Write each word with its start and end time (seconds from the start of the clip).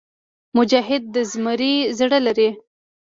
مجاهد 0.57 1.03
د 1.13 1.15
زمري 1.31 1.73
زړه 1.99 2.19
لري. 2.27 2.49